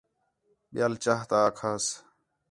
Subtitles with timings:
[0.73, 1.85] ٻِیال چاہ تا آکھاس